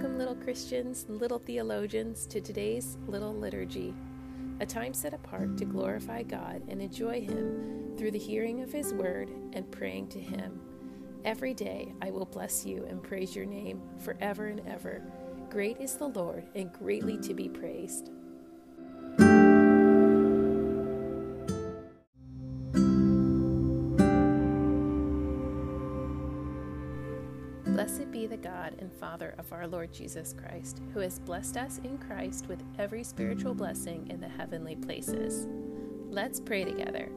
[0.00, 3.94] Welcome, little Christians, little theologians, to today's little liturgy,
[4.58, 8.94] a time set apart to glorify God and enjoy Him through the hearing of His
[8.94, 10.58] word and praying to Him.
[11.26, 15.02] Every day I will bless you and praise your name forever and ever.
[15.50, 18.10] Great is the Lord and greatly to be praised.
[27.72, 31.80] Blessed be the God and Father of our Lord Jesus Christ, who has blessed us
[31.84, 35.46] in Christ with every spiritual blessing in the heavenly places.
[36.10, 37.08] Let's pray together.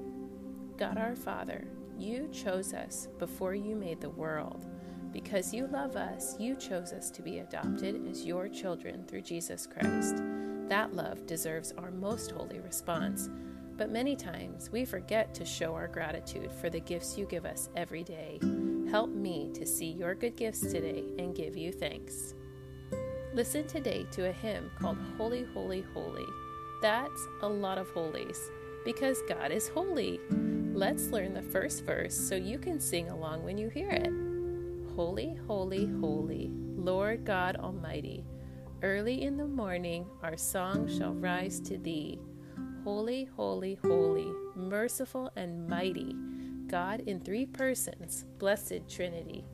[0.77, 4.67] God our Father, you chose us before you made the world.
[5.11, 9.65] Because you love us, you chose us to be adopted as your children through Jesus
[9.67, 10.21] Christ.
[10.69, 13.27] That love deserves our most holy response.
[13.75, 17.69] But many times we forget to show our gratitude for the gifts you give us
[17.75, 18.39] every day.
[18.93, 22.35] Help me to see your good gifts today and give you thanks.
[23.33, 26.27] Listen today to a hymn called Holy, Holy, Holy.
[26.79, 28.39] That's a lot of holies
[28.85, 30.19] because God is holy.
[30.29, 34.13] Let's learn the first verse so you can sing along when you hear it.
[34.95, 38.23] Holy, holy, holy, Lord God Almighty.
[38.83, 42.19] Early in the morning our song shall rise to thee.
[42.83, 46.15] Holy, holy, holy, merciful and mighty
[46.73, 49.45] God in three persons, blessed Trinity.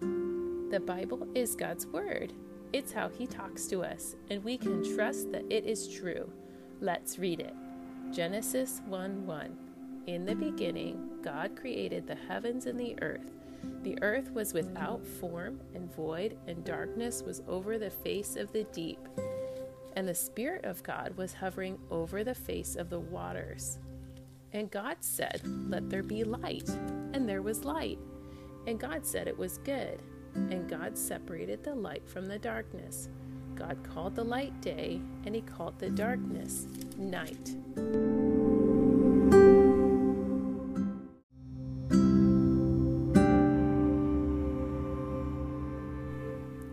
[0.00, 2.32] The Bible is God's Word.
[2.72, 6.32] It's how He talks to us, and we can trust that it is true.
[6.80, 7.52] Let's read it.
[8.14, 9.58] Genesis 1 1.
[10.06, 13.32] In the beginning, God created the heavens and the earth.
[13.82, 18.64] The earth was without form and void, and darkness was over the face of the
[18.72, 19.06] deep.
[19.96, 23.80] And the Spirit of God was hovering over the face of the waters.
[24.56, 26.70] And God said, Let there be light.
[27.12, 27.98] And there was light.
[28.66, 30.00] And God said it was good.
[30.34, 33.10] And God separated the light from the darkness.
[33.54, 37.50] God called the light day, and he called the darkness night.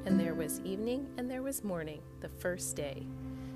[0.05, 3.05] And there was evening, and there was morning, the first day.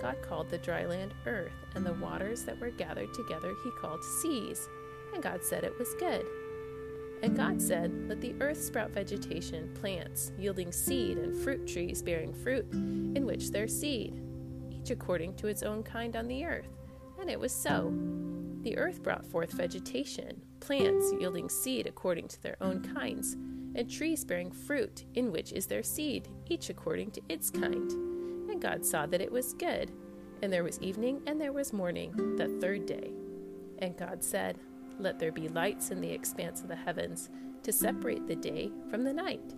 [0.00, 4.02] God called the dry land earth, and the waters that were gathered together he called
[4.02, 4.68] seas.
[5.14, 6.26] And God said it was good.
[7.22, 12.32] And God said, Let the earth sprout vegetation, plants, yielding seed, and fruit trees bearing
[12.32, 14.22] fruit, in which there's seed,
[14.70, 16.68] each according to its own kind on the earth.
[17.20, 17.92] And it was so.
[18.62, 23.34] The earth brought forth vegetation, plants yielding seed according to their own kinds,
[23.74, 28.17] and trees bearing fruit, in which is their seed, each according to its kind.
[28.48, 29.92] And God saw that it was good.
[30.42, 33.12] And there was evening and there was morning, the third day.
[33.78, 34.58] And God said,
[34.98, 37.30] Let there be lights in the expanse of the heavens
[37.62, 39.54] to separate the day from the night.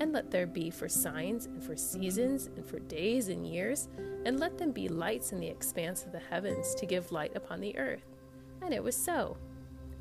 [0.00, 3.88] And let there be for signs and for seasons and for days and years,
[4.24, 7.60] and let them be lights in the expanse of the heavens to give light upon
[7.60, 8.04] the earth.
[8.62, 9.36] And it was so.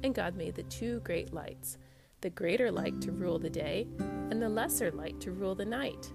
[0.04, 1.78] And God made the two great lights
[2.22, 6.12] the greater light to rule the day, and the lesser light to rule the night,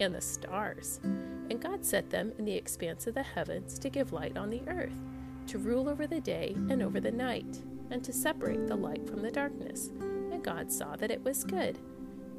[0.00, 1.00] and the stars.
[1.02, 4.62] And God set them in the expanse of the heavens to give light on the
[4.68, 5.00] earth,
[5.48, 9.22] to rule over the day and over the night, and to separate the light from
[9.22, 9.90] the darkness.
[9.98, 11.78] And God saw that it was good.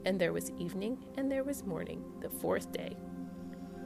[0.05, 2.95] And there was evening and there was morning, the fourth day.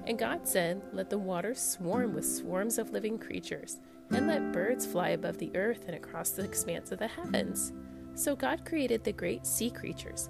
[0.05, 3.77] And God said, Let the waters swarm with swarms of living creatures,
[4.11, 7.73] and let birds fly above the earth and across the expanse of the heavens.
[8.15, 10.29] So God created the great sea creatures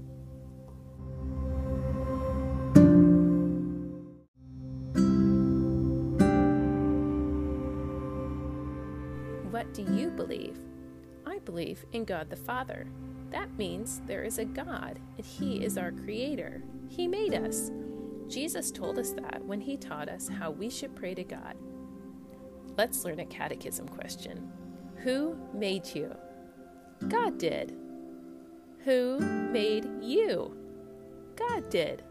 [9.73, 10.57] Do you believe?
[11.25, 12.87] I believe in God the Father.
[13.29, 16.61] That means there is a God, and He is our Creator.
[16.89, 17.71] He made us.
[18.27, 21.55] Jesus told us that when He taught us how we should pray to God.
[22.77, 24.51] Let's learn a catechism question
[24.97, 26.15] Who made you?
[27.07, 27.75] God did.
[28.83, 30.55] Who made you?
[31.35, 32.03] God did.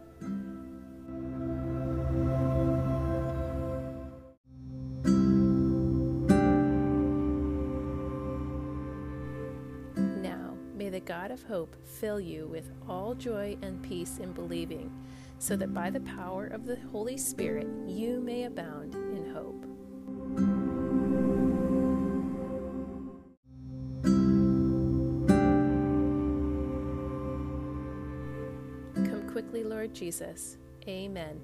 [11.01, 14.93] The God of hope fill you with all joy and peace in believing,
[15.39, 19.63] so that by the power of the Holy Spirit you may abound in hope.
[28.95, 30.59] Come quickly, Lord Jesus.
[30.87, 31.41] Amen.